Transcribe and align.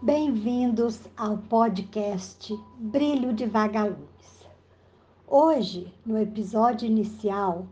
Bem-vindos 0.00 1.00
ao 1.16 1.38
podcast 1.38 2.56
Brilho 2.78 3.32
de 3.32 3.46
Vagalumes. 3.46 4.46
Hoje, 5.26 5.92
no 6.06 6.16
episódio 6.16 6.86
inicial, 6.86 7.66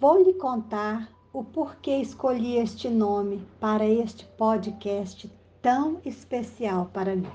vou 0.00 0.20
lhe 0.20 0.34
contar 0.34 1.08
o 1.32 1.44
porquê 1.44 1.98
escolhi 1.98 2.56
este 2.56 2.88
nome 2.88 3.46
para 3.60 3.86
este 3.86 4.24
podcast 4.36 5.32
tão 5.62 6.00
especial 6.04 6.90
para 6.92 7.14
mim. 7.14 7.30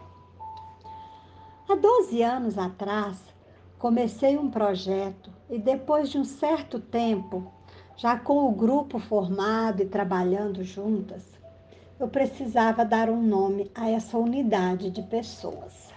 Há 1.70 1.76
12 1.76 2.22
anos 2.22 2.58
atrás, 2.58 3.18
comecei 3.78 4.38
um 4.38 4.52
projeto 4.52 5.32
e 5.50 5.58
depois 5.58 6.10
de 6.10 6.18
um 6.18 6.26
certo 6.26 6.78
tempo, 6.78 7.50
já 7.96 8.20
com 8.20 8.50
o 8.50 8.52
grupo 8.52 9.00
formado 9.00 9.82
e 9.82 9.86
trabalhando 9.86 10.62
juntas, 10.62 11.39
eu 12.00 12.08
precisava 12.08 12.86
dar 12.86 13.10
um 13.10 13.22
nome 13.22 13.70
a 13.76 13.90
essa 13.90 14.18
unidade 14.18 14.90
de 14.90 15.02
pessoas. 15.02 15.94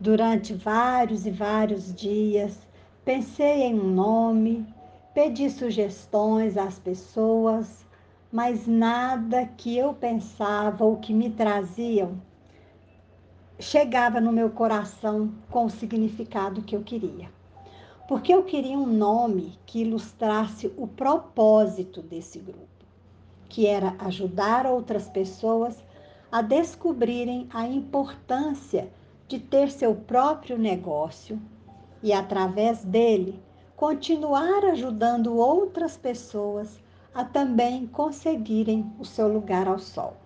Durante 0.00 0.52
vários 0.52 1.24
e 1.24 1.30
vários 1.30 1.94
dias, 1.94 2.58
pensei 3.04 3.62
em 3.62 3.78
um 3.78 3.90
nome, 3.94 4.66
pedi 5.14 5.48
sugestões 5.48 6.56
às 6.56 6.78
pessoas, 6.78 7.86
mas 8.32 8.66
nada 8.66 9.46
que 9.46 9.78
eu 9.78 9.94
pensava 9.94 10.84
ou 10.84 10.96
que 10.96 11.14
me 11.14 11.30
traziam 11.30 12.20
chegava 13.60 14.20
no 14.20 14.32
meu 14.32 14.50
coração 14.50 15.32
com 15.48 15.66
o 15.66 15.70
significado 15.70 16.62
que 16.62 16.74
eu 16.74 16.82
queria 16.82 17.30
porque 18.06 18.34
eu 18.34 18.42
queria 18.42 18.76
um 18.76 18.86
nome 18.86 19.58
que 19.64 19.80
ilustrasse 19.80 20.70
o 20.76 20.86
propósito 20.86 22.02
desse 22.02 22.38
grupo, 22.38 22.68
que 23.54 23.68
era 23.68 23.94
ajudar 24.00 24.66
outras 24.66 25.08
pessoas 25.08 25.76
a 26.32 26.42
descobrirem 26.42 27.48
a 27.54 27.64
importância 27.64 28.90
de 29.28 29.38
ter 29.38 29.70
seu 29.70 29.94
próprio 29.94 30.58
negócio 30.58 31.40
e, 32.02 32.12
através 32.12 32.84
dele, 32.84 33.40
continuar 33.76 34.64
ajudando 34.64 35.36
outras 35.36 35.96
pessoas 35.96 36.82
a 37.14 37.24
também 37.24 37.86
conseguirem 37.86 38.92
o 38.98 39.04
seu 39.04 39.32
lugar 39.32 39.68
ao 39.68 39.78
sol. 39.78 40.16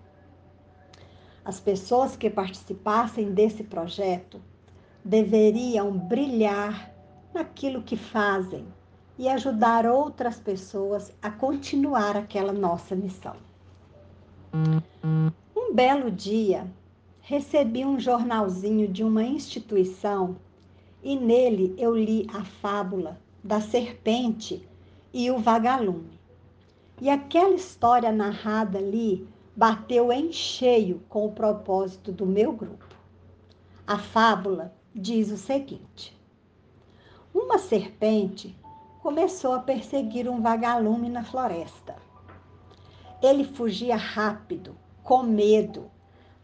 As 1.45 1.59
pessoas 1.59 2.17
que 2.17 2.31
participassem 2.31 3.31
desse 3.31 3.63
projeto 3.63 4.41
deveriam 5.05 5.91
brilhar 5.91 6.91
naquilo 7.31 7.83
que 7.83 7.95
fazem 7.95 8.65
e 9.19 9.27
ajudar 9.27 9.85
outras 9.85 10.39
pessoas 10.39 11.11
a 11.21 11.29
continuar 11.29 12.15
aquela 12.15 12.53
nossa 12.53 12.95
missão. 12.95 13.35
Um 15.53 15.75
belo 15.75 16.09
dia, 16.09 16.65
recebi 17.19 17.83
um 17.83 17.99
jornalzinho 17.99 18.87
de 18.87 19.03
uma 19.03 19.21
instituição 19.21 20.37
e 21.03 21.17
nele 21.17 21.75
eu 21.77 21.93
li 21.93 22.27
a 22.33 22.45
fábula 22.45 23.19
da 23.43 23.59
serpente 23.59 24.65
e 25.13 25.29
o 25.29 25.37
vagalume. 25.37 26.17
E 27.01 27.09
aquela 27.09 27.55
história 27.55 28.13
narrada 28.13 28.77
ali 28.77 29.27
bateu 29.53 30.13
em 30.13 30.31
cheio 30.31 31.01
com 31.09 31.25
o 31.25 31.33
propósito 31.33 32.13
do 32.13 32.25
meu 32.25 32.53
grupo. 32.53 32.95
A 33.85 33.97
fábula 33.97 34.73
diz 34.95 35.29
o 35.29 35.37
seguinte: 35.37 36.17
uma 37.33 37.57
serpente 37.57 38.57
começou 39.01 39.53
a 39.53 39.59
perseguir 39.59 40.29
um 40.29 40.41
vagalume 40.41 41.09
na 41.09 41.23
floresta. 41.23 41.95
Ele 43.21 43.43
fugia 43.43 43.95
rápido, 43.95 44.75
com 45.03 45.23
medo 45.23 45.89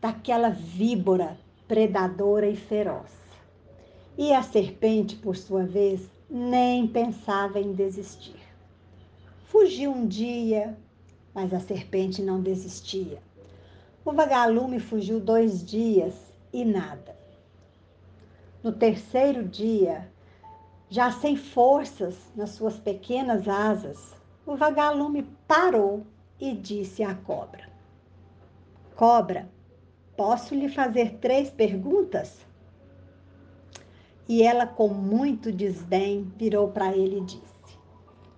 daquela 0.02 0.50
víbora 0.50 1.38
predadora 1.68 2.48
e 2.48 2.56
feroz. 2.56 3.12
E 4.18 4.34
a 4.34 4.42
serpente, 4.42 5.16
por 5.16 5.36
sua 5.36 5.66
vez, 5.66 6.02
nem 6.30 6.88
pensava 6.88 7.60
em 7.60 7.74
desistir. 7.74 8.40
Fugiu 9.46 9.92
um 9.92 10.08
dia, 10.08 10.78
mas 11.34 11.54
a 11.54 11.60
serpente 11.60 12.22
não 12.22 12.42
desistia. 12.42 13.22
O 14.04 14.12
vagalume 14.12 14.80
fugiu 14.80 15.20
dois 15.20 15.66
dias 15.66 16.14
e 16.54 16.64
nada. 16.64 17.16
No 18.64 18.72
terceiro 18.72 19.44
dia, 19.44 20.10
já 20.90 21.12
sem 21.12 21.36
forças 21.36 22.16
nas 22.36 22.52
suas 22.52 22.78
pequenas 22.78 23.48
asas, 23.48 24.16
o 24.46 24.56
vagalume 24.56 25.24
parou 25.48 26.06
e 26.40 26.54
disse 26.54 27.04
à 27.04 27.16
cobra: 27.16 27.68
Cobra, 28.96 29.50
posso 30.16 30.54
lhe 30.54 30.70
fazer 30.70 31.18
três 31.20 31.50
perguntas? 31.50 32.46
E 34.28 34.42
ela, 34.42 34.66
com 34.66 34.88
muito 34.88 35.52
desdém, 35.52 36.32
virou 36.36 36.70
para 36.70 36.96
ele 36.96 37.18
e 37.18 37.26
disse: 37.26 37.78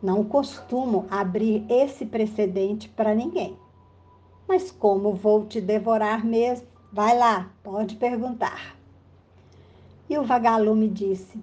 Não 0.02 0.24
costumo 0.24 1.06
abrir 1.10 1.66
esse 1.70 2.06
precedente 2.06 2.90
para 2.90 3.16
ninguém. 3.16 3.58
Mas 4.48 4.72
como 4.72 5.14
vou 5.14 5.46
te 5.46 5.60
devorar 5.60 6.26
mesmo? 6.26 6.68
Vai 6.92 7.18
lá, 7.18 7.52
pode 7.62 7.98
perguntar. 7.98 8.78
E 10.10 10.18
o 10.18 10.24
vagalume 10.24 10.88
disse: 10.88 11.42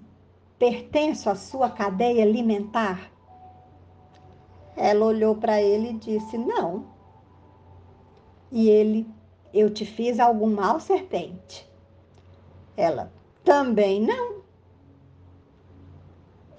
pertenço 0.57 1.29
à 1.29 1.35
sua 1.35 1.69
cadeia 1.69 2.23
alimentar? 2.23 3.11
Ela 4.75 5.05
olhou 5.05 5.35
para 5.35 5.61
ele 5.61 5.91
e 5.91 5.93
disse: 5.93 6.37
Não. 6.37 6.85
E 8.51 8.69
ele: 8.69 9.07
Eu 9.53 9.69
te 9.69 9.85
fiz 9.85 10.19
algum 10.19 10.53
mal, 10.53 10.79
serpente? 10.79 11.67
Ela: 12.75 13.11
Também 13.43 14.01
não. 14.01 14.35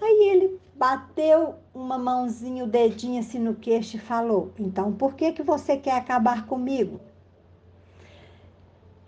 Aí 0.01 0.29
ele 0.31 0.61
bateu 0.75 1.55
uma 1.75 1.99
mãozinha, 1.99 2.65
o 2.65 2.69
dedinho 2.69 3.21
assim 3.21 3.39
no 3.39 3.55
queixo 3.55 3.97
e 3.97 4.01
falou: 4.01 4.53
Então 4.59 4.93
por 4.93 5.15
que, 5.15 5.33
que 5.33 5.43
você 5.43 5.77
quer 5.77 5.97
acabar 5.97 6.47
comigo? 6.47 7.01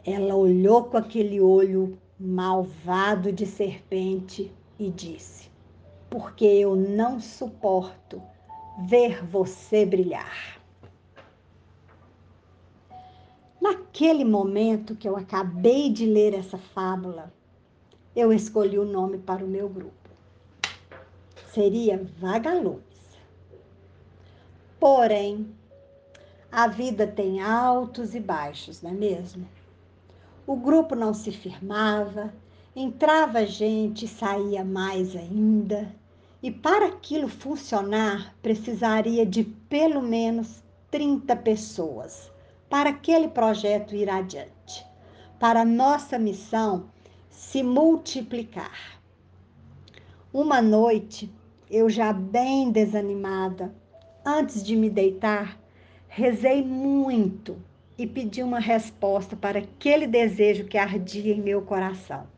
Ela 0.04 0.34
olhou 0.34 0.84
com 0.84 0.96
aquele 0.96 1.40
olho 1.40 1.98
malvado 2.18 3.30
de 3.30 3.46
serpente 3.46 4.52
e 4.78 4.90
disse: 4.90 5.50
Porque 6.08 6.44
eu 6.44 6.76
não 6.76 7.20
suporto 7.20 8.22
ver 8.86 9.24
você 9.24 9.84
brilhar. 9.84 10.60
Naquele 13.60 14.24
momento 14.24 14.94
que 14.94 15.08
eu 15.08 15.16
acabei 15.16 15.90
de 15.90 16.06
ler 16.06 16.32
essa 16.32 16.56
fábula, 16.56 17.32
eu 18.14 18.32
escolhi 18.32 18.78
o 18.78 18.84
nome 18.84 19.18
para 19.18 19.44
o 19.44 19.48
meu 19.48 19.68
grupo. 19.68 19.92
Seria 21.52 22.00
Vagalumes. 22.18 22.84
Porém, 24.78 25.52
a 26.52 26.68
vida 26.68 27.06
tem 27.06 27.40
altos 27.40 28.14
e 28.14 28.20
baixos, 28.20 28.80
não 28.80 28.90
é 28.90 28.94
mesmo? 28.94 29.48
O 30.46 30.56
grupo 30.56 30.94
não 30.94 31.12
se 31.12 31.32
firmava, 31.32 32.32
Entrava 32.80 33.44
gente 33.44 34.06
saía 34.06 34.64
mais 34.64 35.16
ainda. 35.16 35.92
E 36.40 36.48
para 36.48 36.86
aquilo 36.86 37.26
funcionar, 37.26 38.36
precisaria 38.40 39.26
de 39.26 39.42
pelo 39.42 40.00
menos 40.00 40.62
30 40.88 41.34
pessoas 41.34 42.30
para 42.70 42.90
aquele 42.90 43.26
projeto 43.26 43.96
ir 43.96 44.08
adiante, 44.08 44.86
para 45.40 45.64
nossa 45.64 46.20
missão 46.20 46.88
se 47.28 47.64
multiplicar. 47.64 49.00
Uma 50.32 50.62
noite, 50.62 51.34
eu 51.68 51.90
já 51.90 52.12
bem 52.12 52.70
desanimada, 52.70 53.74
antes 54.24 54.62
de 54.62 54.76
me 54.76 54.88
deitar, 54.88 55.58
rezei 56.06 56.62
muito 56.62 57.56
e 57.98 58.06
pedi 58.06 58.40
uma 58.40 58.60
resposta 58.60 59.34
para 59.34 59.58
aquele 59.58 60.06
desejo 60.06 60.66
que 60.66 60.78
ardia 60.78 61.34
em 61.34 61.42
meu 61.42 61.62
coração 61.62 62.37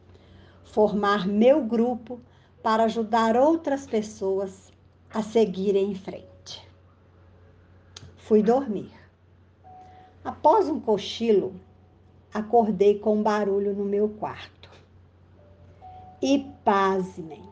formar 0.71 1.27
meu 1.27 1.65
grupo 1.65 2.21
para 2.63 2.85
ajudar 2.85 3.37
outras 3.37 3.87
pessoas 3.87 4.73
a 5.13 5.23
seguirem 5.23 5.91
em 5.91 5.95
frente. 5.95 6.67
Fui 8.17 8.43
dormir. 8.43 8.93
Após 10.25 10.69
um 10.69 10.79
cochilo, 10.79 11.55
acordei 12.33 12.99
com 12.99 13.17
um 13.17 13.23
barulho 13.23 13.75
no 13.75 13.85
meu 13.85 14.09
quarto. 14.11 14.71
E 16.23 16.47
pasmem, 16.65 17.43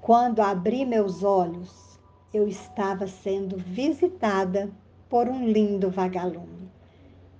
quando 0.00 0.40
abri 0.40 0.86
meus 0.86 1.22
olhos, 1.22 1.98
eu 2.32 2.48
estava 2.48 3.06
sendo 3.06 3.56
visitada 3.58 4.70
por 5.08 5.28
um 5.28 5.48
lindo 5.48 5.90
vagalume 5.90 6.70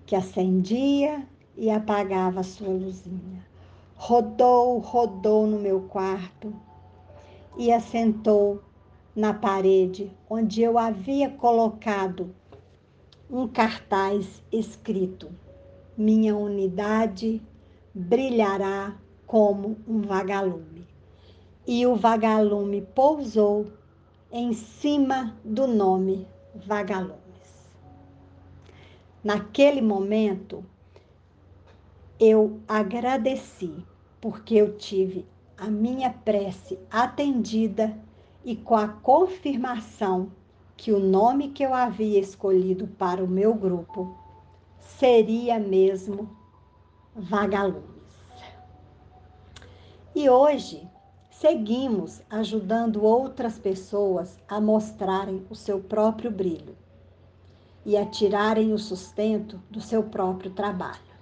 que 0.05 0.14
acendia 0.14 1.26
e 1.56 1.70
apagava 1.70 2.43
sua 2.43 2.69
luzinha 2.69 3.44
rodou, 3.96 4.78
rodou 4.78 5.46
no 5.46 5.58
meu 5.58 5.82
quarto 5.82 6.54
e 7.56 7.72
assentou 7.72 8.62
na 9.14 9.32
parede 9.32 10.10
onde 10.28 10.62
eu 10.62 10.78
havia 10.78 11.31
colocado 11.31 12.34
um 13.31 13.48
cartaz 13.48 14.43
escrito: 14.52 15.31
minha 15.96 16.37
unidade 16.37 17.43
brilhará 17.94 18.96
como 19.26 19.78
um 19.88 20.02
vagalume. 20.02 20.87
E 21.66 21.84
o 21.87 21.96
vagalume 21.96 22.82
pousou 22.94 23.66
em 24.31 24.52
cima 24.52 25.37
do 25.44 25.66
nome 25.66 26.28
Vagalumes. 26.54 27.20
Naquele 29.22 29.82
momento, 29.82 30.64
eu 32.18 32.60
agradeci, 32.66 33.84
porque 34.20 34.54
eu 34.54 34.76
tive 34.76 35.26
a 35.56 35.66
minha 35.66 36.10
prece 36.10 36.78
atendida 36.90 37.96
e 38.44 38.56
com 38.56 38.74
a 38.74 38.88
confirmação 38.88 40.30
que 40.76 40.92
o 40.92 40.98
nome 40.98 41.50
que 41.50 41.62
eu 41.62 41.74
havia 41.74 42.20
escolhido 42.20 42.86
para 42.86 43.24
o 43.24 43.28
meu 43.28 43.54
grupo 43.54 44.16
seria 44.78 45.58
mesmo 45.58 46.28
Vagalumes. 47.14 47.84
E 50.14 50.28
hoje 50.28 50.86
seguimos 51.30 52.22
ajudando 52.30 53.02
outras 53.02 53.58
pessoas 53.58 54.38
a 54.48 54.60
mostrarem 54.60 55.46
o 55.50 55.54
seu 55.54 55.80
próprio 55.80 56.30
brilho 56.30 56.76
e 57.84 57.96
a 57.96 58.06
tirarem 58.06 58.72
o 58.72 58.78
sustento 58.78 59.60
do 59.70 59.80
seu 59.80 60.02
próprio 60.02 60.50
trabalho. 60.50 61.15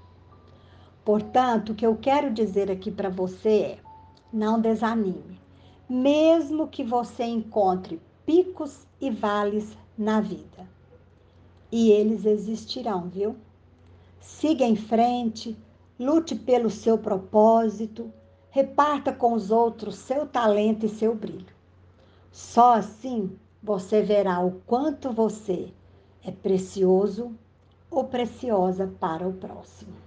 Portanto, 1.04 1.72
o 1.72 1.74
que 1.74 1.86
eu 1.86 1.96
quero 1.96 2.32
dizer 2.32 2.70
aqui 2.70 2.90
para 2.90 3.10
você 3.10 3.48
é: 3.48 3.78
não 4.32 4.58
desanime, 4.58 5.38
mesmo 5.88 6.66
que 6.66 6.82
você 6.82 7.24
encontre 7.24 8.00
picos 8.24 8.86
e 9.00 9.10
vales 9.10 9.76
na 9.98 10.20
vida. 10.20 10.66
E 11.70 11.90
eles 11.90 12.24
existirão, 12.24 13.08
viu? 13.08 13.36
Siga 14.18 14.64
em 14.64 14.76
frente, 14.76 15.56
lute 16.00 16.34
pelo 16.34 16.70
seu 16.70 16.96
propósito, 16.96 18.10
reparta 18.50 19.12
com 19.12 19.34
os 19.34 19.50
outros 19.50 19.96
seu 19.96 20.26
talento 20.26 20.86
e 20.86 20.88
seu 20.88 21.14
brilho. 21.14 21.54
Só 22.32 22.74
assim 22.74 23.36
você 23.62 24.00
verá 24.00 24.40
o 24.40 24.52
quanto 24.66 25.12
você 25.12 25.70
é 26.22 26.30
precioso 26.30 27.32
ou 27.90 28.04
preciosa 28.04 28.90
para 28.98 29.28
o 29.28 29.32
próximo. 29.34 30.03